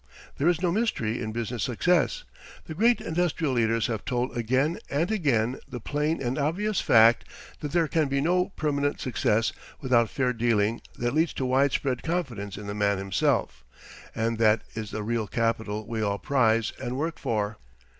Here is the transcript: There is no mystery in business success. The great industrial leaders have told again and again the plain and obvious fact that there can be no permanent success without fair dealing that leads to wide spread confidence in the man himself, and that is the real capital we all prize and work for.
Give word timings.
There 0.39 0.47
is 0.49 0.63
no 0.63 0.71
mystery 0.71 1.21
in 1.21 1.31
business 1.31 1.61
success. 1.61 2.23
The 2.65 2.73
great 2.73 3.01
industrial 3.01 3.53
leaders 3.53 3.85
have 3.85 4.03
told 4.03 4.35
again 4.35 4.79
and 4.89 5.11
again 5.11 5.59
the 5.67 5.79
plain 5.79 6.19
and 6.19 6.39
obvious 6.39 6.81
fact 6.81 7.23
that 7.59 7.71
there 7.71 7.87
can 7.87 8.07
be 8.07 8.19
no 8.19 8.45
permanent 8.49 8.99
success 8.99 9.53
without 9.79 10.09
fair 10.09 10.33
dealing 10.33 10.81
that 10.97 11.13
leads 11.13 11.33
to 11.33 11.45
wide 11.45 11.71
spread 11.73 12.01
confidence 12.01 12.57
in 12.57 12.65
the 12.65 12.73
man 12.73 12.97
himself, 12.97 13.63
and 14.15 14.39
that 14.39 14.63
is 14.73 14.89
the 14.89 15.03
real 15.03 15.27
capital 15.27 15.85
we 15.85 16.01
all 16.01 16.17
prize 16.17 16.73
and 16.81 16.97
work 16.97 17.19
for. 17.19 17.57